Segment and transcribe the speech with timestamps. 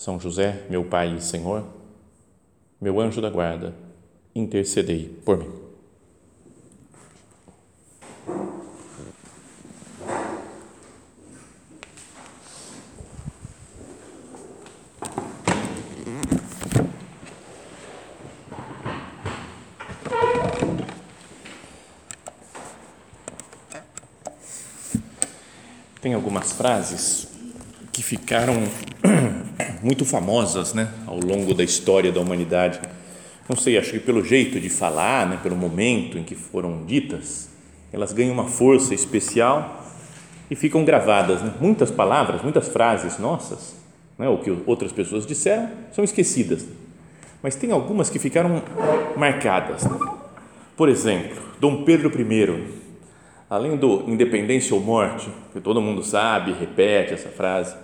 [0.00, 1.62] São José, meu Pai e Senhor,
[2.80, 3.74] meu anjo da guarda,
[4.34, 5.52] intercedei por mim.
[26.00, 27.28] Tem algumas frases
[27.92, 28.54] que ficaram
[29.82, 32.80] muito famosas, né, ao longo da história da humanidade.
[33.48, 37.48] Não sei, acho que pelo jeito de falar, né, pelo momento em que foram ditas,
[37.92, 39.84] elas ganham uma força especial
[40.50, 41.42] e ficam gravadas.
[41.42, 41.52] Né?
[41.60, 43.74] Muitas palavras, muitas frases nossas,
[44.18, 46.64] né, o que outras pessoas disseram, são esquecidas.
[47.42, 48.62] Mas tem algumas que ficaram
[49.16, 49.84] marcadas.
[49.84, 49.98] Né?
[50.76, 52.64] Por exemplo, Dom Pedro I,
[53.48, 57.74] além do independência ou morte, que todo mundo sabe, repete essa frase,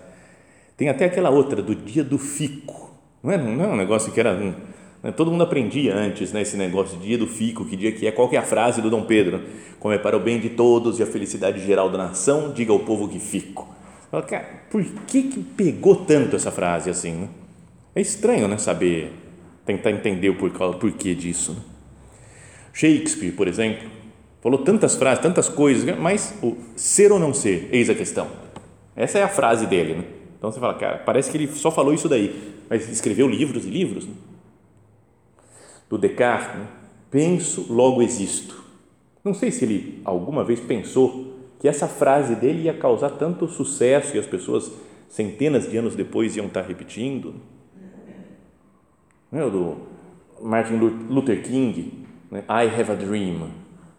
[0.76, 2.90] tem até aquela outra do dia do fico.
[3.22, 4.34] Não é, não é um negócio que era.
[4.34, 8.12] Né, todo mundo aprendia antes, né, esse negócio, dia do fico, que dia que é,
[8.12, 9.40] qual que é a frase do Dom Pedro?
[9.80, 12.80] Como é para o bem de todos e a felicidade geral da nação, diga ao
[12.80, 13.74] povo que fico.
[14.10, 17.12] Fala, cara, por que, que pegou tanto essa frase assim?
[17.12, 17.28] Né?
[17.94, 19.12] É estranho, né, saber,
[19.64, 21.52] tentar entender o porquê disso.
[21.52, 21.60] Né?
[22.72, 23.88] Shakespeare, por exemplo,
[24.42, 28.28] falou tantas frases, tantas coisas, mas o ser ou não ser, eis a questão.
[28.94, 30.15] Essa é a frase dele, né?
[30.36, 33.70] Então você fala, cara, parece que ele só falou isso daí, mas escreveu livros e
[33.70, 34.06] livros.
[34.06, 34.14] Né?
[35.88, 36.68] Do Descartes, né?
[37.10, 38.62] penso, logo existo.
[39.24, 44.16] Não sei se ele alguma vez pensou que essa frase dele ia causar tanto sucesso
[44.16, 44.70] e as pessoas
[45.08, 47.34] centenas de anos depois iam estar repetindo.
[49.32, 49.76] É o do
[50.40, 52.44] Martin Luther King, né?
[52.48, 53.50] I have a dream.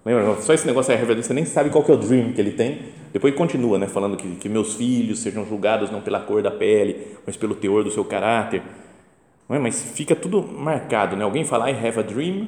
[0.08, 0.42] Lembra?
[0.42, 2.52] Só esse negócio a dream, você nem sabe qual que é o dream que ele
[2.52, 2.80] tem
[3.18, 7.18] depois continua, né, falando que, que meus filhos sejam julgados não pela cor da pele,
[7.26, 8.62] mas pelo teor do seu caráter.
[9.48, 9.60] Não é?
[9.60, 11.24] Mas fica tudo marcado, né?
[11.24, 12.48] Alguém fala I have a dream,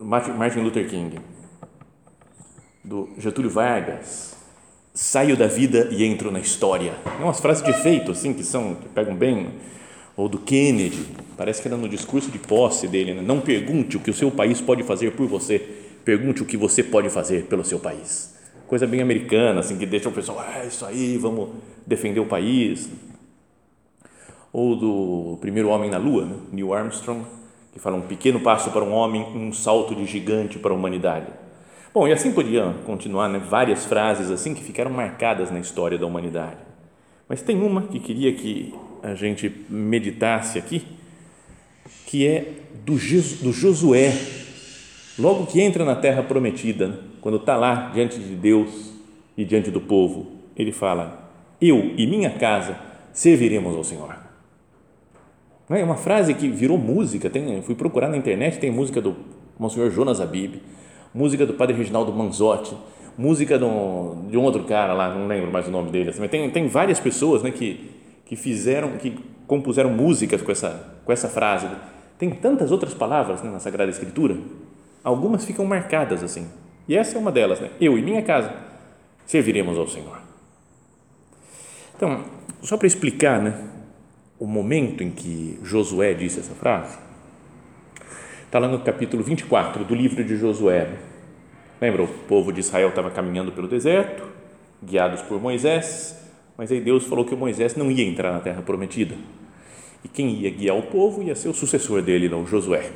[0.00, 1.18] Martin Luther King,
[2.84, 4.36] do Getúlio Vargas,
[4.92, 6.92] saio da vida e entro na história.
[7.18, 9.48] É umas frases de efeito assim que são que pegam bem.
[10.16, 11.06] Ou do Kennedy,
[11.36, 13.22] parece que era no discurso de posse dele, né?
[13.22, 16.82] não pergunte o que o seu país pode fazer por você, pergunte o que você
[16.82, 18.38] pode fazer pelo seu país
[18.68, 21.48] coisa bem americana, assim, que deixa o pessoal, ah, isso aí, vamos
[21.86, 22.88] defender o país.
[24.52, 26.36] Ou do primeiro homem na Lua, né?
[26.52, 27.24] Neil Armstrong,
[27.72, 31.28] que fala um pequeno passo para um homem, um salto de gigante para a humanidade.
[31.94, 33.38] Bom, e assim podia continuar, né?
[33.38, 36.58] Várias frases assim que ficaram marcadas na história da humanidade.
[37.26, 40.86] Mas tem uma que queria que a gente meditasse aqui,
[42.06, 42.52] que é
[42.84, 44.12] do, do Josué,
[45.18, 48.92] logo que entra na terra prometida, quando está lá diante de Deus
[49.36, 51.30] e diante do povo, ele fala:
[51.60, 52.78] Eu e minha casa
[53.12, 54.16] serviremos ao Senhor.
[55.70, 57.28] É uma frase que virou música.
[57.28, 59.14] Tem, fui procurar na internet, tem música do
[59.58, 60.62] Monsenhor Jonas Abib,
[61.12, 62.74] música do Padre Reginaldo Manzotti,
[63.18, 66.14] música do, de um outro cara lá, não lembro mais o nome dele.
[66.18, 67.90] Mas tem, tem várias pessoas né, que,
[68.24, 71.66] que fizeram, que compuseram músicas com essa, com essa frase.
[72.18, 74.36] Tem tantas outras palavras né, na Sagrada Escritura,
[75.02, 76.48] algumas ficam marcadas assim.
[76.86, 77.70] E essa é uma delas, né?
[77.80, 78.52] Eu e minha casa
[79.26, 80.18] serviremos ao Senhor.
[81.94, 82.24] Então,
[82.62, 83.68] só para explicar, né,
[84.38, 86.96] o momento em que Josué disse essa frase,
[88.46, 90.88] está lá no capítulo 24 do livro de Josué.
[91.80, 94.24] Lembra, o povo de Israel estava caminhando pelo deserto,
[94.82, 96.16] guiados por Moisés,
[96.56, 99.14] mas aí Deus falou que Moisés não ia entrar na terra prometida.
[100.02, 102.90] E quem ia guiar o povo ia ser o sucessor dele, não, Josué.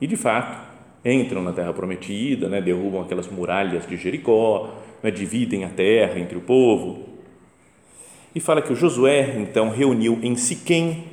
[0.00, 0.73] E de fato,
[1.04, 6.38] entram na terra prometida, né, derrubam aquelas muralhas de Jericó, né, dividem a terra entre
[6.38, 7.08] o povo.
[8.34, 11.04] E fala que o Josué então reuniu em Siquém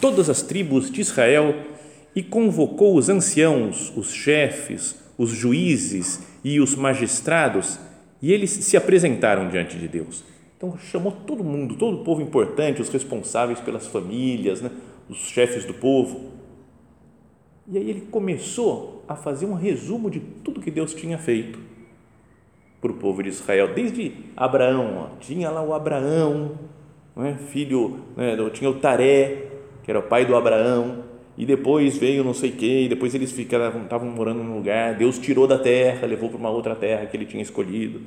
[0.00, 1.54] todas as tribos de Israel
[2.14, 7.78] e convocou os anciãos, os chefes, os juízes e os magistrados,
[8.22, 10.24] e eles se apresentaram diante de Deus.
[10.56, 14.70] Então chamou todo mundo, todo o povo importante, os responsáveis pelas famílias, né,
[15.08, 16.39] os chefes do povo.
[17.72, 21.58] E aí ele começou a fazer um resumo de tudo que Deus tinha feito
[22.80, 26.52] para o povo de Israel, desde Abraão, ó, tinha lá o Abraão,
[27.18, 27.34] é?
[27.34, 29.46] filho, né, tinha o Taré,
[29.82, 31.04] que era o pai do Abraão,
[31.36, 35.46] e depois veio não sei e depois eles ficaram, estavam morando num lugar, Deus tirou
[35.46, 38.00] da terra, levou para uma outra terra que ele tinha escolhido,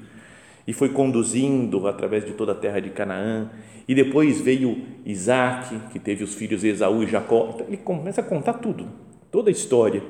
[0.68, 3.50] e foi conduzindo através de toda a terra de Canaã,
[3.88, 8.24] e depois veio Isaac, que teve os filhos Esaú e Jacó, então ele começa a
[8.24, 8.88] contar tudo,
[9.34, 10.04] toda a história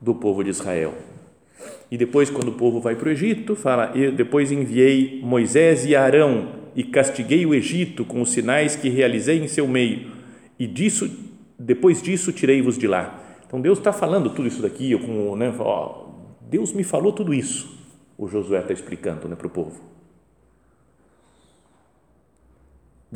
[0.00, 0.94] do povo de Israel.
[1.90, 5.96] E depois, quando o povo vai para o Egito, fala: eu depois enviei Moisés e
[5.96, 10.12] Arão e castiguei o Egito com os sinais que realizei em seu meio,
[10.58, 11.10] e disso,
[11.58, 13.20] depois disso, tirei-vos de lá.
[13.44, 16.06] Então Deus está falando tudo isso daqui, com, né, ó,
[16.40, 17.76] Deus me falou tudo isso.
[18.16, 19.80] O Josué está explicando né, para o povo.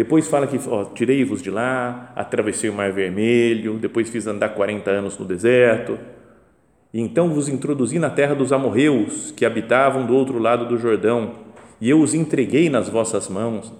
[0.01, 0.57] Depois fala que
[0.95, 5.99] tirei-vos de lá, atravessei o Mar Vermelho, depois fiz andar 40 anos no deserto
[6.91, 11.33] e então vos introduzi na terra dos amorreus, que habitavam do outro lado do Jordão,
[11.79, 13.71] e eu os entreguei nas vossas mãos.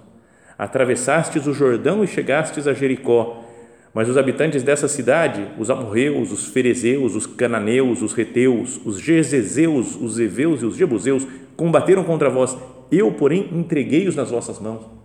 [0.59, 3.43] Atravessastes o Jordão e chegastes a Jericó.
[3.91, 9.95] Mas os habitantes dessa cidade, os amorreus, os ferezeus, os cananeus, os reteus, os jezezeus,
[9.95, 11.25] os eveus e os jebuseus,
[11.57, 12.55] combateram contra vós.
[12.91, 15.00] Eu, porém, entreguei-os nas vossas mãos.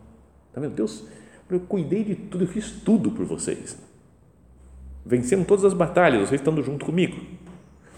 [0.56, 0.74] Tá vendo?
[0.74, 1.04] Deus,
[1.50, 3.76] eu cuidei de tudo, eu fiz tudo por vocês.
[5.04, 7.16] Vencemos todas as batalhas, vocês estando junto comigo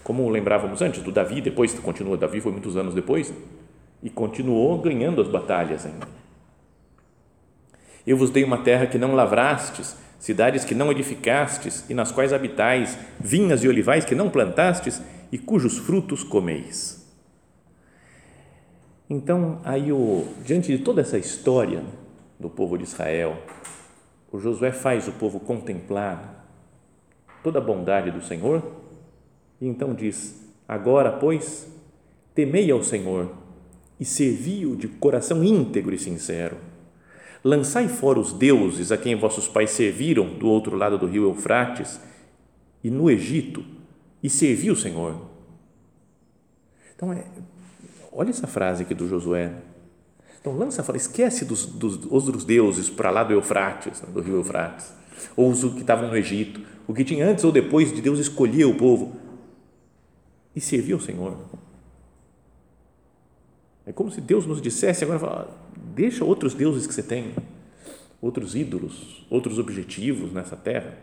[0.09, 3.31] como lembrávamos antes, do Davi, depois continua, Davi foi muitos anos depois,
[4.01, 6.07] e continuou ganhando as batalhas ainda.
[8.07, 12.33] Eu vos dei uma terra que não lavrastes, cidades que não edificastes e nas quais
[12.33, 14.99] habitais, vinhas e olivais que não plantastes
[15.31, 17.07] e cujos frutos comeis.
[19.07, 21.83] Então, aí o, diante de toda essa história
[22.39, 23.37] do povo de Israel,
[24.31, 26.45] o Josué faz o povo contemplar
[27.43, 28.63] toda a bondade do Senhor
[29.59, 31.67] e então diz: Agora, pois,
[32.33, 33.31] temei ao Senhor
[33.99, 36.57] e servi-o de coração íntegro e sincero.
[37.43, 41.99] Lançai fora os deuses a quem vossos pais serviram do outro lado do rio Eufrates
[42.83, 43.63] e no Egito
[44.21, 45.29] e servi o Senhor.
[46.95, 47.25] Então, é,
[48.11, 49.53] olha essa frase aqui do Josué.
[50.39, 54.93] Então, lança fora, esquece dos, dos outros deuses para lá do Eufrates, do rio Eufrates,
[55.35, 58.65] ou os que estavam no Egito, o que tinha antes ou depois de Deus escolher
[58.65, 59.15] o povo
[60.55, 61.37] e servir ao Senhor.
[63.85, 67.33] É como se Deus nos dissesse agora, deixa outros deuses que você tem,
[68.21, 70.97] outros ídolos, outros objetivos nessa terra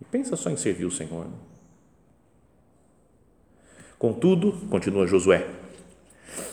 [0.00, 1.26] e pensa só em servir o Senhor.
[3.98, 5.48] Contudo, continua Josué,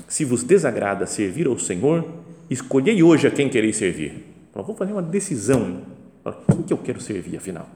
[0.07, 2.07] se vos desagrada servir ao Senhor,
[2.50, 4.25] escolhei hoje a quem quereis servir.
[4.54, 5.81] vou fazer uma decisão.
[6.24, 7.68] A quem que eu quero servir, afinal?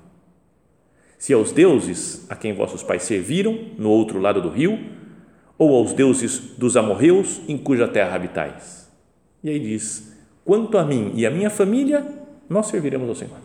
[1.26, 4.78] se aos deuses a quem vossos pais serviram no outro lado do rio,
[5.58, 8.88] ou aos deuses dos amorreus em cuja terra habitais.
[9.44, 10.14] E aí diz:
[10.44, 12.06] quanto a mim e a minha família,
[12.50, 13.38] nós serviremos ao Senhor.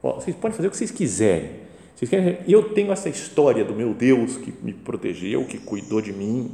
[0.00, 1.66] vocês podem fazer o que vocês quiserem.
[1.94, 6.12] Vocês querem, eu tenho essa história do meu Deus que me protegeu, que cuidou de
[6.12, 6.52] mim.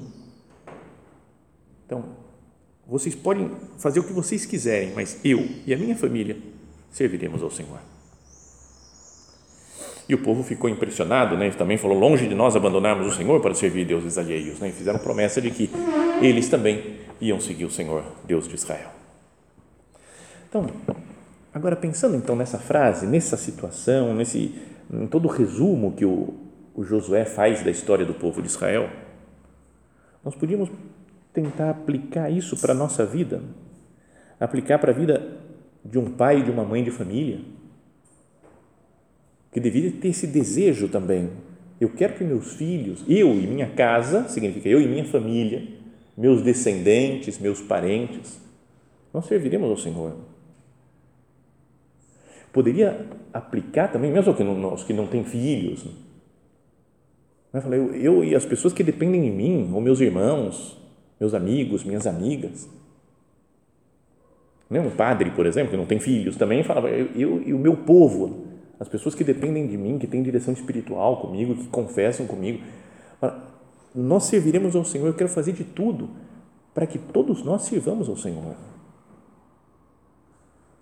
[1.93, 2.05] Então,
[2.87, 6.39] vocês podem fazer o que vocês quiserem, mas eu e a minha família
[6.91, 7.79] serviremos ao Senhor.
[10.09, 11.51] E o povo ficou impressionado, né?
[11.51, 14.59] também falou: longe de nós abandonarmos o Senhor para servir deuses alheios.
[14.59, 14.71] Né?
[14.71, 15.71] E fizeram promessa de que
[16.23, 18.89] eles também iam seguir o Senhor, Deus de Israel.
[20.49, 20.67] Então,
[21.53, 24.55] agora pensando então nessa frase, nessa situação, nesse,
[24.91, 26.35] em todo o resumo que o,
[26.75, 28.89] o Josué faz da história do povo de Israel,
[30.25, 30.71] nós podíamos
[31.33, 33.43] tentar aplicar isso para a nossa vida,
[34.39, 35.41] aplicar para a vida
[35.85, 37.41] de um pai e de uma mãe de família
[39.53, 41.31] que deveria ter esse desejo também.
[41.81, 45.67] Eu quero que meus filhos, eu e minha casa, significa eu e minha família,
[46.17, 48.41] meus descendentes, meus parentes,
[49.13, 50.17] nós serviremos ao Senhor.
[52.53, 55.85] Poderia aplicar também, mesmo que não, os que não têm filhos,
[57.53, 57.63] né?
[57.73, 60.82] eu, eu e as pessoas que dependem de mim, ou meus irmãos,
[61.23, 62.69] meus amigos, minhas amigas.
[64.69, 64.81] Né?
[64.81, 67.77] Um padre, por exemplo, que não tem filhos, também falava, eu, eu e o meu
[67.77, 68.49] povo,
[68.81, 72.65] as pessoas que dependem de mim, que têm direção espiritual comigo, que confessam comigo,
[73.95, 75.07] nós serviremos ao Senhor.
[75.07, 76.11] Eu quero fazer de tudo
[76.75, 78.57] para que todos nós sirvamos ao Senhor.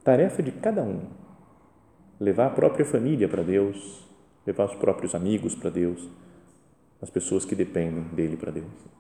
[0.03, 1.03] Tarefa de cada um:
[2.19, 4.09] levar a própria família para Deus,
[4.47, 6.09] levar os próprios amigos para Deus,
[7.03, 9.00] as pessoas que dependem dele para Deus.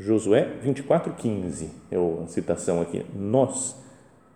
[0.00, 3.04] Josué 24:15 é a citação aqui.
[3.14, 3.76] Nós,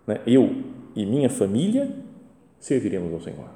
[0.07, 0.63] né, eu
[0.95, 1.91] e minha família
[2.61, 3.49] serviremos ao Senhor.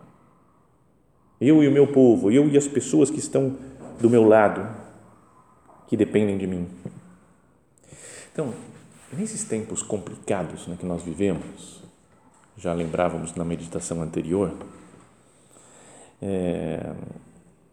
[1.38, 3.57] Eu e o meu povo, eu e as pessoas que estão
[4.00, 4.67] do meu lado,
[5.87, 6.67] que dependem de mim.
[8.33, 8.55] Então,
[9.12, 11.83] nesses tempos complicados né, que nós vivemos,
[12.57, 14.53] já lembrávamos na meditação anterior,
[16.23, 16.95] é,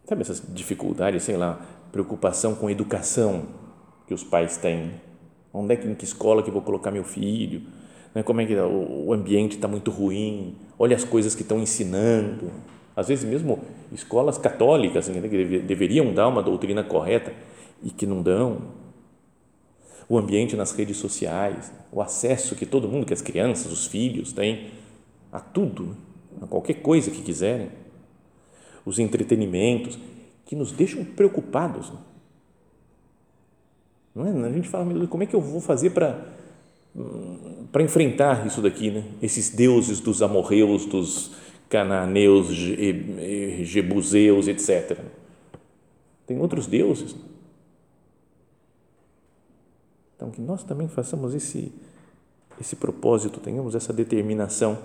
[0.05, 3.64] sabe essas dificuldades, sei lá, preocupação com educação
[4.07, 4.91] que os pais têm.
[5.53, 7.61] Onde é que, em que escola que eu vou colocar meu filho?
[8.13, 10.55] Né, como é que o, ambiente está muito ruim?
[10.77, 12.51] Olha as coisas que estão ensinando.
[12.95, 13.59] Às vezes mesmo
[13.91, 17.33] escolas católicas né, que deveriam dar uma doutrina correta
[17.83, 18.73] e que não dão.
[20.07, 24.31] O ambiente nas redes sociais, o acesso que todo mundo, que as crianças, os filhos
[24.31, 24.67] têm
[25.31, 25.97] a tudo,
[26.41, 27.69] a qualquer coisa que quiserem
[28.85, 29.97] os entretenimentos,
[30.45, 31.91] que nos deixam preocupados.
[34.15, 34.47] Não é?
[34.47, 36.33] A gente fala, meu Deus, como é que eu vou fazer para
[37.73, 39.03] para enfrentar isso daqui, né?
[39.21, 41.35] Esses deuses dos amorreus, dos
[41.67, 42.47] cananeus,
[43.63, 44.97] jebuseus, etc.
[46.25, 47.13] Tem outros deuses.
[50.15, 51.73] Então que nós também façamos esse
[52.57, 54.77] esse propósito, tenhamos essa determinação.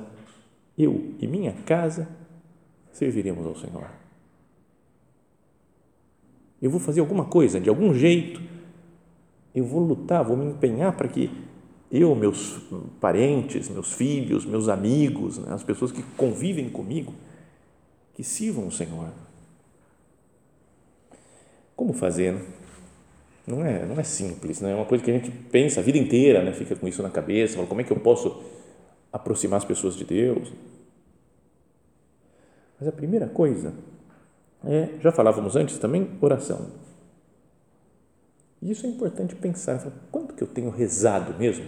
[0.77, 2.09] Eu e minha casa
[2.91, 3.89] serviremos ao Senhor.
[6.61, 8.43] Eu vou fazer alguma coisa, de algum jeito,
[9.55, 11.31] eu vou lutar, vou me empenhar para que
[11.91, 12.59] eu, meus
[13.01, 17.13] parentes, meus filhos, meus amigos, né, as pessoas que convivem comigo,
[18.15, 19.09] que sirvam o Senhor.
[21.75, 22.35] Como fazer?
[22.35, 22.43] Né?
[23.47, 24.71] Não é, não é simples, né?
[24.71, 26.53] é uma coisa que a gente pensa a vida inteira, né?
[26.53, 28.41] fica com isso na cabeça, fala, como é que eu posso
[29.13, 30.53] aproximar as pessoas de Deus?
[32.79, 33.75] Mas a primeira coisa
[34.65, 36.71] é, já falávamos antes também, oração.
[38.63, 41.67] E isso é importante pensar, quanto que eu tenho rezado mesmo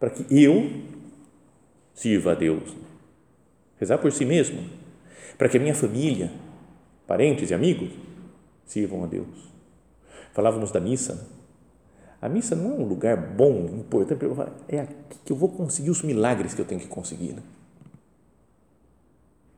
[0.00, 0.70] para que eu
[1.92, 2.74] sirva a Deus?
[3.78, 4.64] Rezar por si mesmo,
[5.36, 6.30] para que a minha família,
[7.06, 7.90] parentes e amigos
[8.64, 9.52] sirvam a Deus.
[10.32, 11.14] Falávamos da missa.
[11.14, 11.22] Né?
[12.22, 14.24] A missa não é um lugar bom, importante,
[14.68, 17.34] é aqui que eu vou conseguir os milagres que eu tenho que conseguir.
[17.34, 17.42] Né?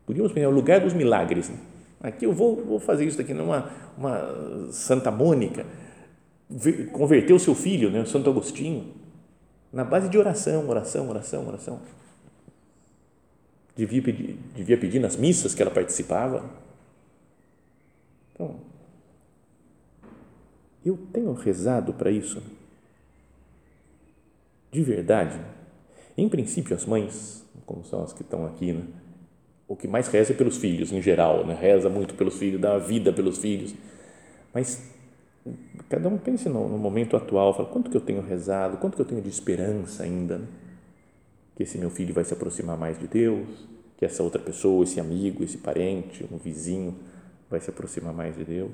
[0.05, 1.49] Podíamos pensar, é o lugar dos milagres.
[1.49, 1.57] Né?
[2.01, 5.65] Aqui eu vou, vou fazer isso daqui numa uma Santa Mônica,
[6.93, 8.95] converter o seu filho, né, Santo Agostinho,
[9.73, 11.81] na base de oração, oração, oração, oração.
[13.75, 16.49] Devia pedir, devia pedir nas missas que ela participava.
[18.33, 18.57] Então,
[20.85, 22.43] eu tenho rezado para isso.
[24.71, 25.39] De verdade.
[26.17, 28.85] Em princípio, as mães, como são as que estão aqui, né?
[29.69, 31.55] o que mais reza é pelos filhos, em geral, né?
[31.55, 33.75] reza muito pelos filhos, dá vida pelos filhos,
[34.55, 34.96] mas
[35.89, 39.03] cada um pense no, no, momento atual, fala, quanto que eu tenho rezado, quanto que
[39.03, 40.47] eu tenho de esperança ainda, né?
[41.55, 45.01] que esse meu filho vai se aproximar mais de Deus, que essa outra pessoa, esse
[45.01, 46.95] amigo, esse parente, um vizinho,
[47.49, 48.73] vai se aproximar mais de Deus.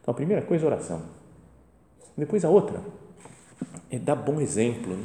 [0.00, 1.02] Então, a primeira coisa é oração.
[2.16, 2.82] Depois a outra
[3.90, 5.04] é dar bom exemplo, né?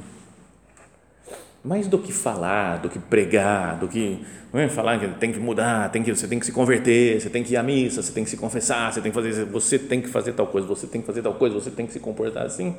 [1.67, 5.91] Mais do que falar, do que pregar, do que é falar que tem que mudar,
[5.91, 8.24] tem que você tem que se converter, você tem que ir à missa, você tem
[8.24, 11.01] que se confessar, você tem que fazer, você tem que fazer tal coisa, você tem
[11.01, 12.75] que fazer tal coisa, você tem que se comportar assim.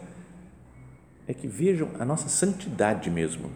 [1.27, 3.51] É que vejam a nossa santidade mesmo.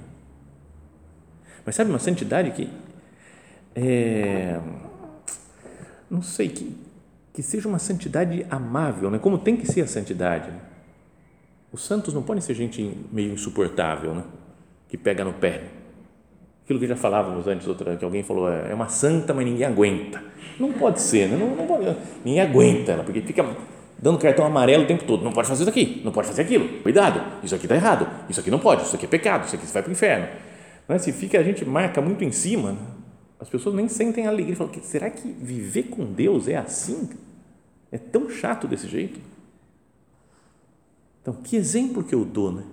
[1.65, 2.69] Mas sabe uma santidade que
[3.75, 4.61] é,
[6.11, 6.77] não sei que
[7.33, 9.19] que seja uma santidade amável, né?
[9.19, 10.51] Como tem que ser a santidade?
[10.51, 10.61] Né?
[11.73, 14.25] Os santos não podem ser gente meio insuportável, né?
[14.93, 15.63] Que pega no pé.
[16.65, 19.65] Aquilo que já falávamos antes, outra, que alguém falou, é, é uma santa, mas ninguém
[19.67, 20.23] aguenta.
[20.61, 21.37] Não pode ser, né?
[21.39, 23.43] não, não pode, ninguém aguenta ela, porque fica
[23.99, 25.25] dando cartão amarelo o tempo todo.
[25.25, 26.83] Não pode fazer isso aqui, não pode fazer aquilo.
[26.83, 29.65] Cuidado, isso aqui está errado, isso aqui não pode, isso aqui é pecado, isso aqui
[29.65, 30.29] vai para o inferno.
[30.87, 30.99] Não é?
[30.99, 32.79] Se fica, a gente marca muito em cima, né?
[33.41, 34.55] as pessoas nem sentem alegria.
[34.55, 37.09] Falam, será que viver com Deus é assim?
[37.91, 39.19] É tão chato desse jeito?
[41.23, 42.65] Então, que exemplo que eu dou né?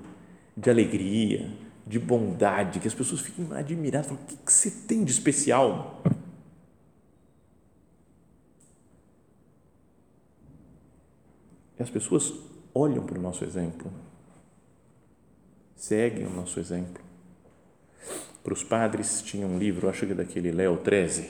[0.58, 1.50] de alegria,
[1.89, 6.03] de bondade, que as pessoas fiquem admiradas, falam, o que, que você tem de especial?
[11.79, 12.31] E as pessoas
[12.75, 13.91] olham para o nosso exemplo,
[15.75, 17.03] seguem o nosso exemplo.
[18.43, 21.27] Para os padres tinha um livro, acho que é daquele Léo 13,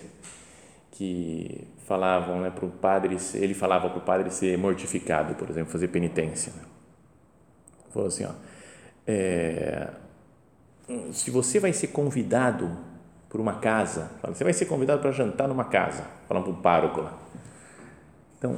[0.92, 5.72] que falavam né, para o padre, ele falava para o padre ser mortificado, por exemplo,
[5.72, 6.52] fazer penitência.
[7.92, 8.34] Falou assim, ó,
[9.08, 9.90] é,
[11.14, 12.78] se você vai ser convidado
[13.30, 17.02] por uma casa, você vai ser convidado para jantar numa casa, falando para um pároco
[17.02, 17.18] lá.
[18.38, 18.58] Então,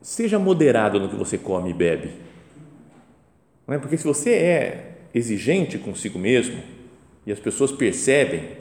[0.00, 2.14] seja moderado no que você come e bebe.
[3.66, 3.78] Não é?
[3.78, 6.62] Porque se você é exigente consigo mesmo
[7.26, 8.56] e as pessoas percebem,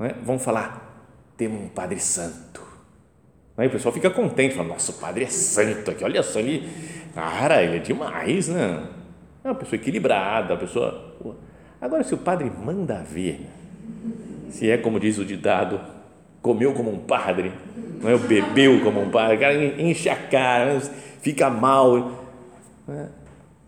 [0.00, 0.12] é?
[0.22, 2.68] vão falar: temos um Padre Santo.
[3.56, 6.68] Aí o pessoal fica contente, fala, nossa, o padre é santo aqui, olha só, ele,
[7.12, 8.86] cara, ele é demais, né?
[9.42, 11.36] É uma pessoa equilibrada, uma pessoa.
[11.80, 13.46] Agora, se o padre manda ver,
[14.50, 15.80] se é como diz o ditado,
[16.42, 17.52] comeu como um padre,
[18.00, 18.18] não é?
[18.18, 20.80] bebeu como um padre, o cara enche a cara,
[21.20, 22.26] fica mal.
[22.86, 23.08] Né?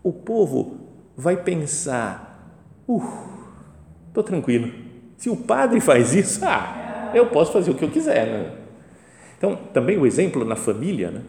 [0.03, 0.77] O povo
[1.15, 3.03] vai pensar, uh,
[4.07, 4.71] estou tranquilo.
[5.17, 8.51] Se o padre faz isso, ah, eu posso fazer o que eu quiser, né?
[9.37, 11.21] Então, também o exemplo na família, né?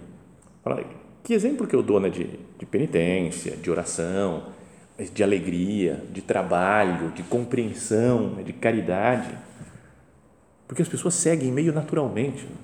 [1.23, 4.45] Que exemplo que eu dou né, de, de penitência, de oração,
[5.11, 9.31] de alegria, de trabalho, de compreensão, né, de caridade?
[10.67, 12.45] Porque as pessoas seguem meio naturalmente.
[12.45, 12.57] Né?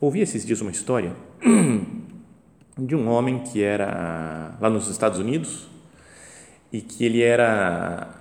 [0.00, 1.12] Ouvi esses dias uma história
[2.76, 5.68] de um homem que era lá nos Estados Unidos
[6.72, 8.18] e que ele era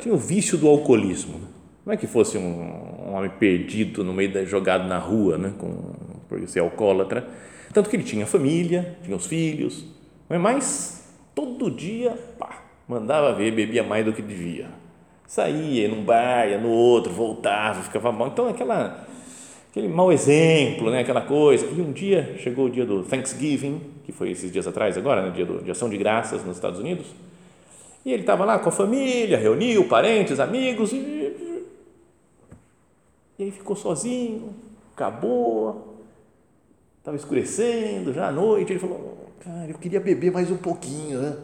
[0.00, 1.40] tinha o vício do alcoolismo
[1.84, 5.54] não é que fosse um, um homem perdido no meio da jogado na rua, né,
[5.56, 5.94] com
[6.28, 7.26] por ser alcoólatra,
[7.72, 9.84] tanto que ele tinha família, tinha os filhos,
[10.28, 10.95] não é mais
[11.36, 14.68] todo dia, pá, mandava ver, bebia mais do que devia.
[15.26, 18.28] Saía, num bar, ia no outro, voltava, ficava mal.
[18.28, 19.06] Então, aquela,
[19.70, 21.00] aquele mau exemplo, né?
[21.00, 21.66] aquela coisa.
[21.66, 25.30] E um dia, chegou o dia do Thanksgiving, que foi esses dias atrás agora, né?
[25.30, 27.06] dia do, de ação de graças nos Estados Unidos,
[28.04, 31.66] e ele estava lá com a família, reuniu parentes, amigos, e
[33.38, 34.54] e aí ficou sozinho,
[34.94, 35.98] acabou,
[36.98, 38.72] estava escurecendo, já à noite.
[38.72, 41.36] Ele falou: Cara, eu queria beber mais um pouquinho, né?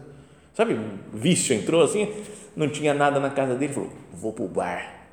[0.54, 2.08] Sabe, um vício entrou assim,
[2.56, 3.72] não tinha nada na casa dele.
[3.72, 5.06] Falou: Vou para o bar.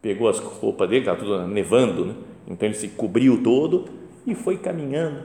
[0.00, 2.14] Pegou as roupas dele, estava tudo nevando, né?
[2.46, 3.86] Então ele se cobriu todo
[4.26, 5.22] e foi caminhando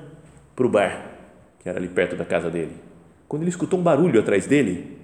[0.55, 1.11] para o bar,
[1.59, 2.75] que era ali perto da casa dele.
[3.27, 4.97] Quando ele escutou um barulho atrás dele,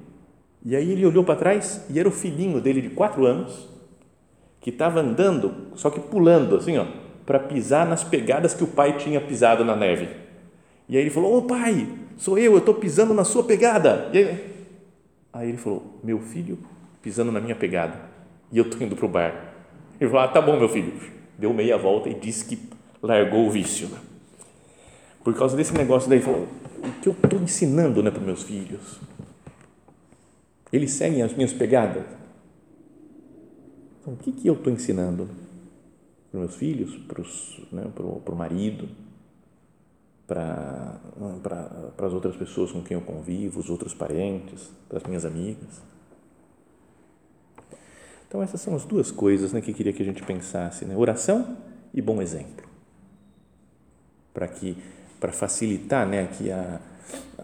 [0.63, 3.69] e aí ele olhou para trás e era o filhinho dele de quatro anos
[4.59, 6.85] que estava andando, só que pulando assim, ó,
[7.25, 10.09] para pisar nas pegadas que o pai tinha pisado na neve.
[10.89, 14.09] E aí ele falou: Ô pai, sou eu, eu estou pisando na sua pegada.
[14.11, 14.53] Aí,
[15.31, 16.57] aí, ele falou: Meu filho
[17.01, 18.09] pisando na minha pegada
[18.51, 19.53] e eu estou indo para o bar.
[20.01, 20.91] Ele falou: Ah, tá bom, meu filho.
[21.37, 22.59] Deu meia volta e disse que
[23.01, 23.89] largou o vício.
[25.23, 26.47] Por causa desse negócio daí, falou:
[26.79, 28.99] O que eu estou ensinando né, para meus filhos?
[30.73, 32.03] Eles seguem as minhas pegadas
[34.09, 35.29] então, o que, que eu estou ensinando
[36.31, 37.21] para meus filhos, para,
[37.71, 38.87] né, o marido,
[40.29, 40.99] para,
[41.97, 45.81] as outras pessoas com quem eu convivo, os outros parentes, para as minhas amigas?
[48.27, 50.95] Então, essas são as duas coisas né, que queria que a gente pensasse: né?
[50.95, 51.57] oração
[51.93, 52.69] e bom exemplo.
[54.33, 54.77] Para que
[55.19, 56.79] para facilitar né, que a,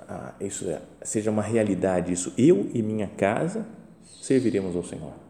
[0.07, 0.65] a, isso
[1.01, 3.65] seja uma realidade, isso, eu e minha casa
[4.21, 5.25] serviremos ao Senhor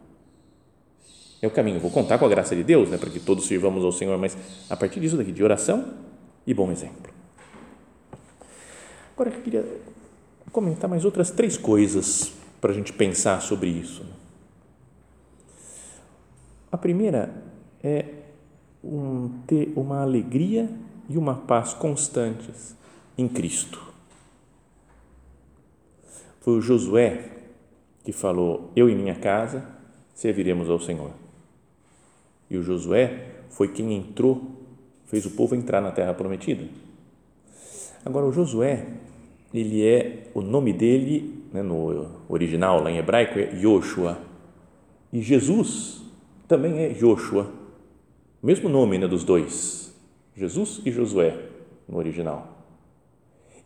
[1.40, 1.80] é o caminho.
[1.80, 4.36] Vou contar com a graça de Deus, né, para que todos sirvamos ao Senhor, mas
[4.68, 5.94] a partir disso daqui, de oração
[6.46, 7.15] e bom exemplo.
[9.16, 9.66] Agora eu queria
[10.52, 14.04] comentar mais outras três coisas para a gente pensar sobre isso.
[16.70, 17.32] A primeira
[17.82, 18.04] é
[18.84, 20.68] um, ter uma alegria
[21.08, 22.76] e uma paz constantes
[23.16, 23.82] em Cristo.
[26.42, 27.30] Foi o Josué
[28.04, 29.66] que falou: Eu e minha casa
[30.14, 31.12] serviremos ao Senhor.
[32.50, 34.42] E o Josué foi quem entrou,
[35.06, 36.68] fez o povo entrar na terra prometida.
[38.06, 38.86] Agora, o Josué,
[39.60, 44.18] ele é, o nome dele, né, no original, lá em hebraico, é Yoshua.
[45.12, 46.02] E Jesus
[46.48, 47.50] também é Joshua.
[48.42, 49.94] Mesmo nome né, dos dois,
[50.36, 51.36] Jesus e Josué,
[51.88, 52.64] no original.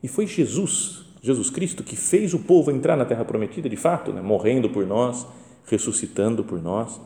[0.03, 4.12] E foi Jesus, Jesus Cristo, que fez o povo entrar na terra prometida, de fato,
[4.12, 5.26] né, morrendo por nós,
[5.66, 7.00] ressuscitando por nós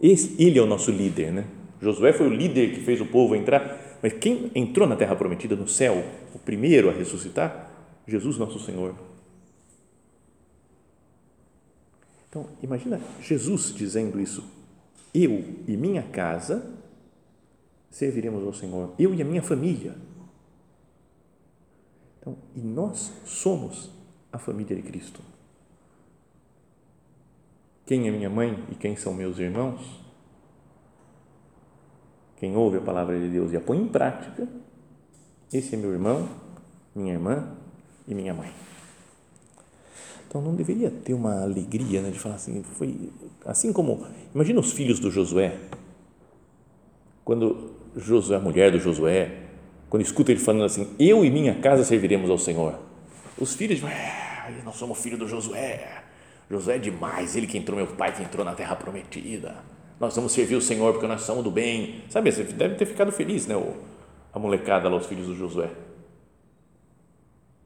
[0.00, 1.44] esse, ele é o nosso líder, né?
[1.80, 5.54] Josué foi o líder que fez o povo entrar, mas quem entrou na terra prometida
[5.54, 7.70] no céu, o primeiro a ressuscitar,
[8.06, 8.94] Jesus nosso Senhor.
[12.28, 14.44] Então, imagina Jesus dizendo isso:
[15.12, 16.72] Eu e minha casa
[17.90, 19.94] serviremos ao Senhor, eu e a minha família.
[22.20, 23.90] Então, e nós somos
[24.32, 25.20] a família de Cristo.
[27.86, 30.00] Quem é minha mãe e quem são meus irmãos,
[32.40, 34.48] quem ouve a palavra de Deus e a põe em prática,
[35.52, 36.26] esse é meu irmão,
[36.96, 37.46] minha irmã
[38.08, 38.50] e minha mãe.
[40.26, 43.10] Então não deveria ter uma alegria né, de falar assim, foi
[43.44, 45.58] assim como, imagina os filhos do Josué,
[47.24, 49.42] quando Josué, a mulher do Josué,
[49.90, 52.78] quando escuta ele falando assim, eu e minha casa serviremos ao Senhor.
[53.36, 53.80] Os filhos,
[54.64, 56.04] nós somos filhos do Josué,
[56.50, 59.56] Josué é demais, ele que entrou, meu pai que entrou na terra prometida.
[60.00, 62.02] Nós vamos servir o Senhor porque nós somos do bem.
[62.08, 63.54] Sabe, você deve ter ficado feliz, né?
[64.32, 65.70] A molecada lá, os filhos do Josué.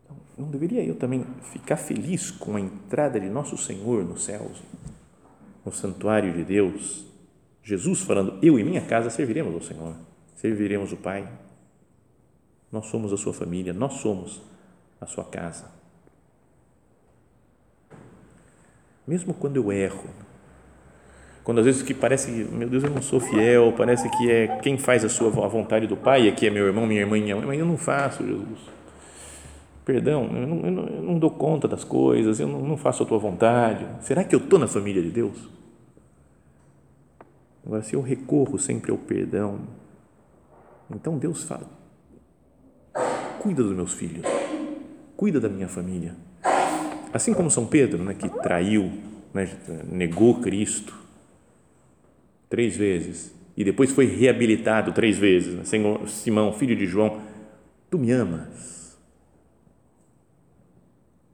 [0.02, 4.60] Então, não deveria eu também ficar feliz com a entrada de nosso Senhor nos céus,
[5.64, 7.06] no santuário de Deus?
[7.62, 9.94] Jesus falando: Eu e minha casa serviremos ao Senhor,
[10.34, 11.28] serviremos o Pai.
[12.72, 14.42] Nós somos a sua família, nós somos
[15.00, 15.70] a sua casa.
[19.06, 20.08] Mesmo quando eu erro,
[21.44, 24.78] quando às vezes que parece meu Deus, eu não sou fiel, parece que é quem
[24.78, 27.44] faz a sua a vontade do Pai, aqui é meu irmão, minha irmã, minha mãe,
[27.46, 28.58] mas eu não faço, Jesus.
[29.84, 33.02] Perdão, eu não, eu não, eu não dou conta das coisas, eu não, não faço
[33.02, 33.86] a tua vontade.
[34.00, 35.36] Será que eu estou na família de Deus?
[37.66, 39.60] Agora, se eu recorro sempre ao perdão,
[40.90, 41.68] então Deus fala:
[43.40, 44.24] cuida dos meus filhos,
[45.14, 46.16] cuida da minha família.
[47.12, 48.90] Assim como São Pedro, né, que traiu,
[49.34, 49.48] né,
[49.86, 51.03] negou Cristo,
[52.48, 55.54] três vezes e depois foi reabilitado três vezes.
[55.54, 55.64] Né?
[55.64, 57.22] Senhor, Simão, filho de João,
[57.90, 58.98] tu me amas.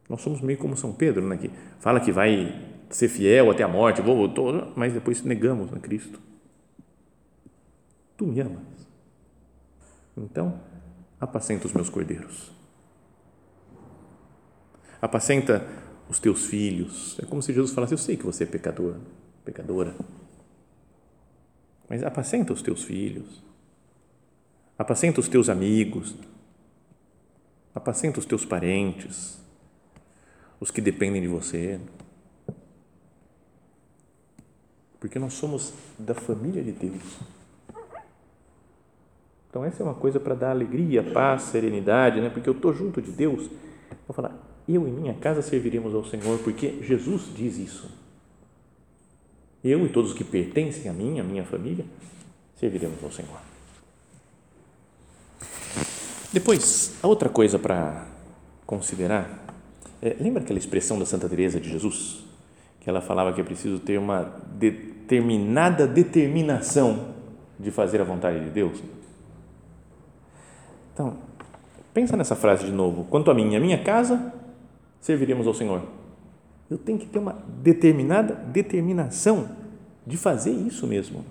[0.09, 1.37] Nós somos meio como São Pedro, né?
[1.37, 5.79] que fala que vai ser fiel até a morte, vou, vou, mas depois negamos a
[5.79, 6.21] Cristo.
[8.17, 8.61] Tu me amas.
[10.17, 10.61] Então,
[11.19, 12.53] apacenta os meus cordeiros.
[15.01, 15.67] Apacenta
[16.09, 17.19] os teus filhos.
[17.23, 18.97] É como se Jesus falasse: Eu sei que você é pecador,
[19.45, 19.95] pecadora
[21.91, 23.43] mas apacenta os teus filhos,
[24.79, 26.15] apacenta os teus amigos,
[27.75, 29.37] apacenta os teus parentes,
[30.61, 31.81] os que dependem de você.
[35.01, 37.19] Porque nós somos da família de Deus.
[39.49, 42.31] Então, essa é uma coisa para dar alegria, paz, serenidade, né?
[42.31, 43.51] porque eu estou junto de Deus.
[44.07, 48.00] Vou falar, eu e minha casa serviremos ao Senhor, porque Jesus diz isso.
[49.63, 51.85] Eu e todos os que pertencem a mim, a minha família,
[52.57, 53.39] serviremos ao Senhor.
[56.33, 58.07] Depois, a outra coisa para
[58.65, 59.45] considerar,
[60.01, 62.25] é, lembra aquela expressão da Santa Teresa de Jesus,
[62.81, 64.23] que ela falava que é preciso ter uma
[64.55, 67.15] determinada determinação
[67.59, 68.79] de fazer a vontade de Deus?
[70.95, 71.19] Então,
[71.93, 73.05] pensa nessa frase de novo.
[73.05, 74.33] Quanto a mim e a minha casa,
[75.01, 76.00] serviremos ao Senhor
[76.71, 79.49] eu tenho que ter uma determinada determinação
[80.07, 81.25] de fazer isso mesmo.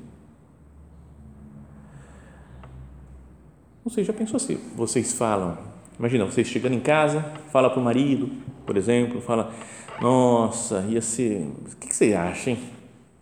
[3.84, 5.58] Não sei, já pensou se vocês falam,
[5.98, 7.22] imagina, vocês chegando em casa,
[7.52, 8.30] fala para o marido,
[8.66, 9.54] por exemplo, fala,
[10.02, 12.60] nossa, ia ser, o que você acha, hein?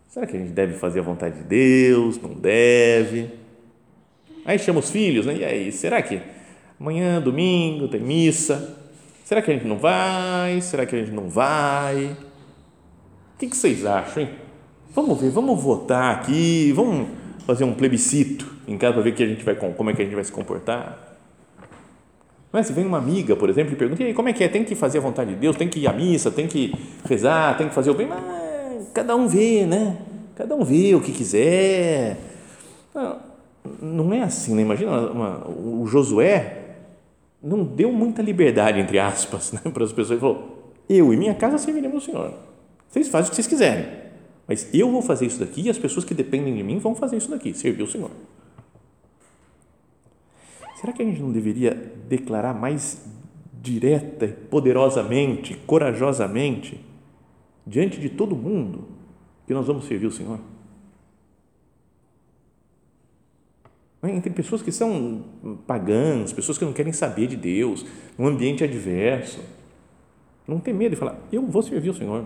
[0.08, 2.20] Será que a gente deve fazer a vontade de Deus?
[2.20, 3.30] Não deve?
[4.44, 5.36] Aí chama os filhos, né?
[5.38, 6.20] E aí, será que
[6.80, 8.77] amanhã, domingo, tem missa?
[9.28, 10.62] Será que a gente não vai?
[10.62, 12.16] Será que a gente não vai?
[13.36, 14.30] O que, vocês acham, hein?
[14.96, 17.10] Vamos ver, vamos votar aqui, vamos
[17.46, 20.06] fazer um plebiscito em casa para ver que a gente vai, como é que a
[20.06, 21.18] gente vai se comportar.
[22.54, 24.48] Mas se vem uma amiga, por exemplo, e pergunta, e aí, como é que é?
[24.48, 27.58] Tem que fazer a vontade de Deus, tem que ir à missa, tem que rezar,
[27.58, 29.98] tem que fazer o bem, mas cada um vê, né?
[30.38, 32.16] Cada um vê o que quiser.
[32.96, 33.18] Não,
[33.82, 34.62] não é assim, né?
[34.62, 36.67] Imagina uma, o Josué
[37.42, 40.12] não deu muita liberdade, entre aspas, né, para as pessoas.
[40.12, 42.34] Ele falou: Eu e minha casa serviremos ao Senhor.
[42.90, 43.86] Vocês fazem o que vocês quiserem,
[44.48, 47.18] mas eu vou fazer isso daqui e as pessoas que dependem de mim vão fazer
[47.18, 48.12] isso daqui, servir o Senhor.
[50.80, 51.74] Será que a gente não deveria
[52.08, 53.04] declarar mais
[53.62, 56.80] direta poderosamente, corajosamente,
[57.66, 58.88] diante de todo mundo,
[59.46, 60.40] que nós vamos servir o Senhor?
[64.04, 65.24] Entre pessoas que são
[65.66, 67.86] pagãs, pessoas que não querem saber de Deus,
[68.18, 69.40] num ambiente adverso.
[70.48, 72.24] Não tem medo de falar, eu vou servir o Senhor.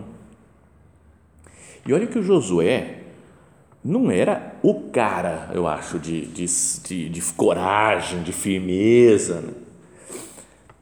[1.86, 2.98] E olha que o Josué
[3.84, 9.40] não era o cara, eu acho, de, de, de, de coragem, de firmeza.
[9.40, 9.52] Né?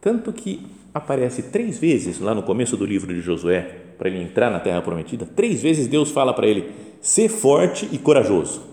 [0.00, 4.50] Tanto que aparece três vezes lá no começo do livro de Josué, para ele entrar
[4.50, 8.69] na terra prometida, três vezes Deus fala para ele: ser forte e corajoso.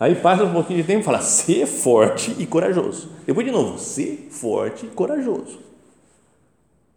[0.00, 3.10] Aí passa um pouquinho de tempo e fala: ser forte e corajoso.
[3.26, 5.58] Depois de novo, ser forte e corajoso.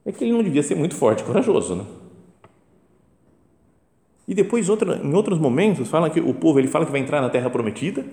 [0.06, 1.84] É que ele não devia ser muito forte e corajoso, né?
[4.26, 7.20] E depois, outra, em outros momentos, fala que o povo ele fala que vai entrar
[7.20, 8.06] na terra prometida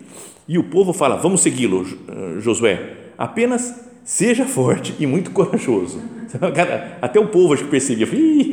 [0.48, 2.96] e o povo fala: vamos segui-lo, eh, Josué.
[3.16, 6.02] Apenas seja forte e muito corajoso.
[7.00, 8.08] Até o povo acho que percebia: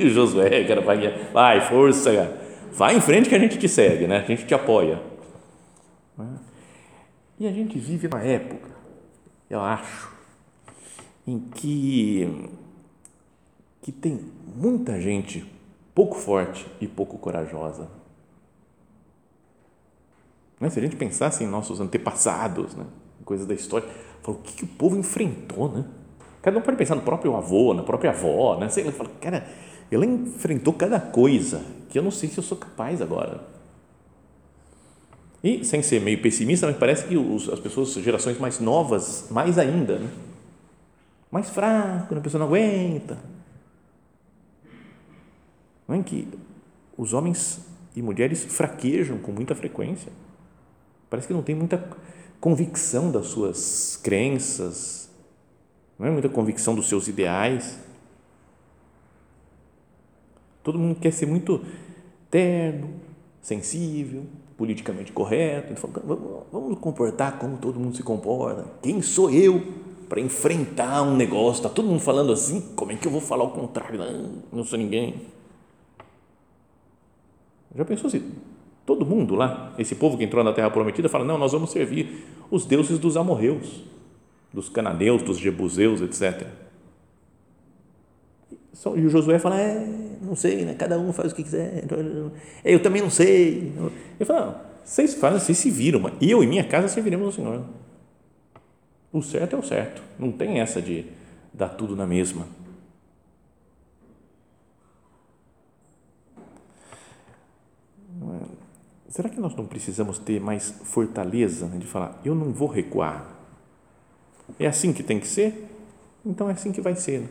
[0.08, 2.42] Josué, cara, vai, vai, força, cara.
[2.74, 4.18] vai em frente que a gente te segue, né?
[4.18, 5.17] a gente te apoia.
[7.40, 8.70] E a gente vive uma época,
[9.50, 10.12] eu acho,
[11.26, 12.50] em que,
[13.82, 14.20] que tem
[14.56, 15.46] muita gente
[15.94, 17.90] pouco forte e pouco corajosa.
[20.60, 20.70] Né?
[20.70, 22.86] Se a gente pensasse em nossos antepassados, né?
[23.24, 23.88] coisas da história,
[24.26, 25.86] o que, que o povo enfrentou, né?
[26.42, 28.70] Cada um pode pensar no próprio avô, na própria avó, né?
[28.70, 29.46] Sei lá, fala, cara,
[29.92, 33.57] ela enfrentou cada coisa que eu não sei se eu sou capaz agora.
[35.44, 39.58] E, sem ser meio pessimista, mas parece que os, as pessoas, gerações mais novas, mais
[39.58, 40.10] ainda, né?
[41.30, 43.18] mais fraco, a pessoa não aguenta.
[45.88, 46.28] Não é que
[46.98, 50.12] os homens e mulheres fraquejam com muita frequência.
[51.10, 51.88] Parece que não tem muita
[52.40, 55.10] convicção das suas crenças,
[55.98, 57.80] não é muita convicção dos seus ideais.
[60.64, 61.64] Todo mundo quer ser muito
[62.30, 63.00] terno,
[63.42, 64.26] sensível,
[64.58, 65.72] politicamente correto.
[65.72, 68.66] Então, vamos, vamos nos comportar como todo mundo se comporta.
[68.82, 69.62] Quem sou eu
[70.10, 71.60] para enfrentar um negócio?
[71.60, 74.00] Está todo mundo falando assim, como é que eu vou falar o contrário?
[74.00, 75.22] Não, não sou ninguém.
[77.76, 78.24] Já pensou se
[78.86, 82.26] todo mundo lá, esse povo que entrou na terra prometida, fala: não, nós vamos servir
[82.50, 83.84] os deuses dos amorreus,
[84.52, 86.48] dos cananeus, dos jebuseus, etc.
[88.96, 90.74] E o Josué fala: é, não sei, né?
[90.74, 91.84] cada um faz o que quiser.
[92.64, 93.74] Eu também não sei.
[94.20, 97.64] Ele fala: vocês fazem, vocês se viram, mas eu e minha casa serviremos ao Senhor.
[99.12, 101.06] O certo é o certo, não tem essa de
[101.54, 102.46] dar tudo na mesma.
[109.10, 113.36] Será que nós não precisamos ter mais fortaleza né, de falar, eu não vou recuar?
[114.60, 115.68] É assim que tem que ser?
[116.24, 117.22] Então é assim que vai ser.
[117.22, 117.28] Né?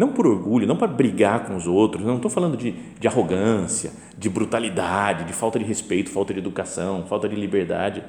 [0.00, 3.92] Não por orgulho, não para brigar com os outros, não estou falando de, de arrogância,
[4.16, 8.02] de brutalidade, de falta de respeito, falta de educação, falta de liberdade,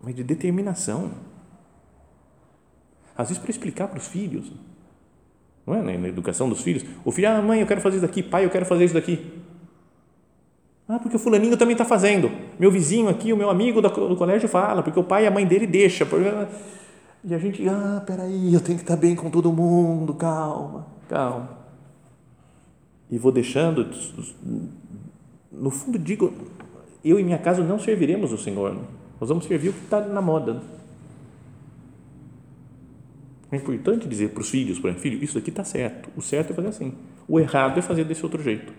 [0.00, 1.10] mas de determinação.
[3.14, 4.50] Às vezes para explicar para os filhos,
[5.66, 5.98] não é?
[5.98, 8.50] Na educação dos filhos, o filho, ah, mãe, eu quero fazer isso daqui, pai, eu
[8.50, 9.42] quero fazer isso daqui.
[10.88, 12.30] Ah, porque o fulaninho também está fazendo.
[12.58, 15.46] Meu vizinho aqui, o meu amigo do colégio fala, porque o pai e a mãe
[15.46, 16.06] dele deixa.
[17.22, 21.58] E a gente, ah, peraí, eu tenho que estar bem com todo mundo, calma, calma.
[23.10, 23.90] E vou deixando,
[25.52, 26.32] no fundo digo,
[27.04, 28.74] eu e minha casa não serviremos o Senhor,
[29.20, 30.62] nós vamos servir o que está na moda.
[33.52, 36.54] É importante dizer para os filhos, para filho, isso aqui está certo, o certo é
[36.54, 36.94] fazer assim,
[37.28, 38.72] o errado é fazer desse outro jeito.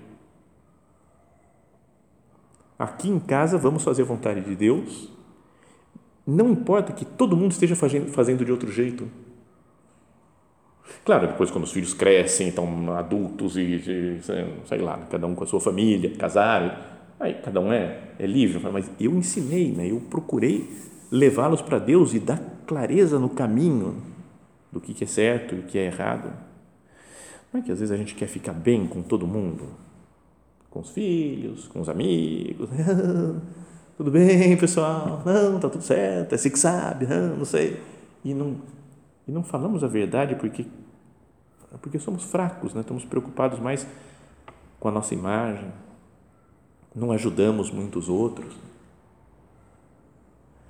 [2.79, 5.07] Aqui em casa vamos fazer a vontade de Deus.
[6.31, 9.07] Não importa que todo mundo esteja fazendo de outro jeito.
[11.03, 14.19] Claro, depois quando os filhos crescem, estão adultos e,
[14.65, 16.75] sei lá, cada um com a sua família, casaram,
[17.19, 19.89] aí cada um é, é livre, mas eu ensinei, né?
[19.89, 20.69] eu procurei
[21.11, 24.01] levá-los para Deus e dar clareza no caminho
[24.71, 26.31] do que é certo e o que é errado.
[27.51, 29.81] Não é que às vezes a gente quer ficar bem com todo mundo?
[30.71, 32.69] com os filhos, com os amigos.
[34.01, 35.21] tudo bem, pessoal?
[35.23, 37.79] Não, tá tudo certo, é assim que sabe, não, não sei.
[38.25, 38.55] E não,
[39.27, 40.65] e não falamos a verdade porque,
[41.79, 42.81] porque somos fracos, né?
[42.81, 43.85] estamos preocupados mais
[44.79, 45.71] com a nossa imagem,
[46.95, 48.55] não ajudamos muitos outros.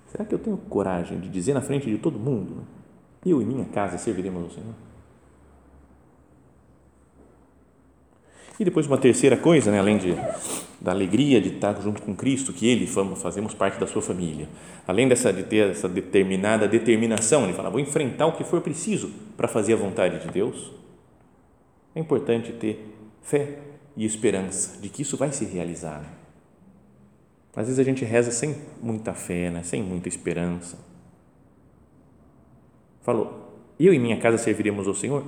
[0.07, 2.65] Será que eu tenho coragem de dizer na frente de todo mundo?
[3.25, 4.73] Eu e minha casa serviremos ao Senhor?
[8.59, 10.17] E depois uma terceira coisa, né, além de,
[10.81, 14.49] da alegria de estar junto com Cristo, que Ele fazemos parte da sua família,
[14.87, 19.11] além dessa de ter essa determinada determinação, ele fala, vou enfrentar o que for preciso
[19.37, 20.71] para fazer a vontade de Deus.
[21.93, 23.59] É importante ter fé
[23.95, 26.03] e esperança de que isso vai se realizar.
[27.55, 29.61] Às vezes a gente reza sem muita fé, né?
[29.61, 30.77] sem muita esperança.
[33.01, 35.25] Falou, eu e minha casa serviremos ao Senhor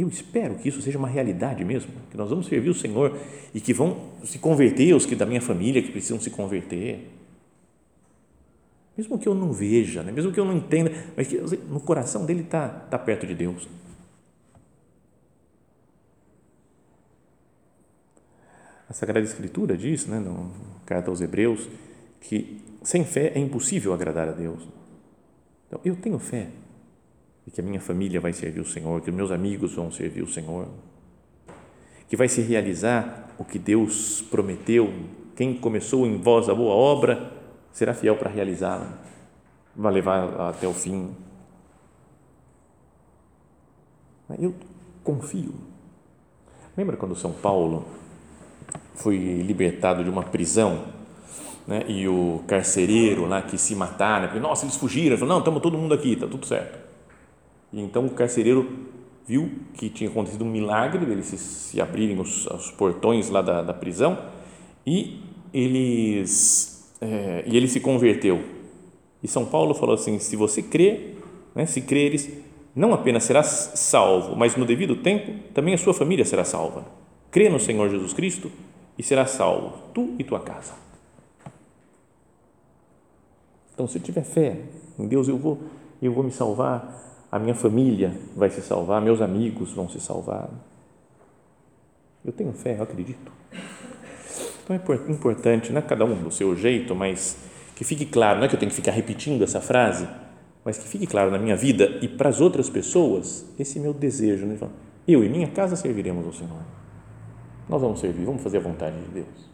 [0.00, 3.18] eu espero que isso seja uma realidade mesmo, que nós vamos servir o Senhor
[3.54, 7.10] e que vão se converter os que da minha família que precisam se converter.
[8.96, 10.12] Mesmo que eu não veja, né?
[10.12, 13.68] mesmo que eu não entenda, mas que no coração dele está tá perto de Deus.
[18.88, 20.50] A Sagrada Escritura diz, né, no
[20.84, 21.68] carta aos Hebreus,
[22.20, 24.66] que sem fé é impossível agradar a Deus.
[25.68, 26.48] Então, eu tenho fé
[27.50, 30.22] e que a minha família vai servir o Senhor, que os meus amigos vão servir
[30.22, 30.68] o Senhor,
[32.08, 34.92] que vai se realizar o que Deus prometeu.
[35.34, 37.32] Quem começou em vós a boa obra
[37.72, 38.98] será fiel para realizá-la,
[39.74, 41.10] vai levar até o fim.
[44.38, 44.54] Eu
[45.02, 45.52] confio.
[46.76, 47.84] Lembra quando São Paulo
[48.94, 50.84] foi libertado de uma prisão
[51.66, 51.84] né?
[51.88, 55.76] e o carcereiro lá que se mataram, porque, nossa, eles fugiram, falou, não, estamos todo
[55.76, 56.89] mundo aqui, está tudo certo.
[57.72, 58.88] E então o carcereiro
[59.26, 63.62] viu que tinha acontecido um milagre, eles se, se abrirem os, os portões lá da,
[63.62, 64.18] da prisão
[64.86, 65.20] e
[65.52, 68.42] eles é, e ele se converteu.
[69.22, 71.14] E São Paulo falou assim: se você crê,
[71.54, 72.30] né, se creres,
[72.74, 76.84] não apenas serás salvo, mas no devido tempo também a sua família será salva.
[77.30, 78.50] Crê no Senhor Jesus Cristo
[78.98, 80.72] e serás salvo, tu e tua casa.
[83.72, 84.58] Então, se eu tiver fé
[84.98, 85.58] em Deus, eu vou,
[86.02, 90.50] eu vou me salvar, a minha família vai se salvar, meus amigos vão se salvar.
[92.24, 93.32] Eu tenho fé, eu acredito.
[94.62, 97.36] Então é importante, não é cada um do seu jeito, mas
[97.74, 100.06] que fique claro, não é que eu tenho que ficar repetindo essa frase,
[100.64, 104.46] mas que fique claro na minha vida e para as outras pessoas, esse meu desejo,
[104.46, 104.58] né?
[105.08, 106.62] eu e minha casa serviremos ao Senhor.
[107.68, 109.50] Nós vamos servir, vamos fazer a vontade de Deus.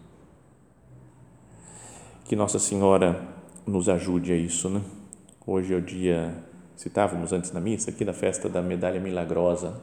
[2.24, 3.22] Que Nossa Senhora
[3.66, 4.80] nos ajude a isso, né?
[5.46, 6.34] Hoje é o dia,
[6.76, 9.80] citávamos antes na missa, aqui da festa da medalha milagrosa,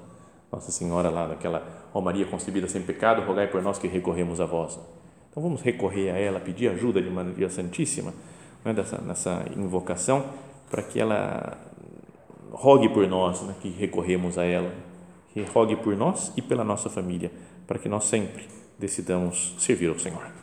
[0.51, 4.45] Nossa Senhora lá, daquela, ó Maria concebida sem pecado, rogai por nós que recorremos a
[4.45, 4.79] vós.
[5.32, 8.13] Então vamos recorrer a ela, pedir ajuda de Maria Santíssima,
[8.63, 10.25] né, dessa, nessa invocação,
[10.69, 11.58] para que ela
[12.51, 14.71] rogue por nós, né, que recorremos a ela,
[15.34, 17.32] que rogue por nós e pela nossa família,
[17.65, 20.42] para que nós sempre decidamos servir ao Senhor.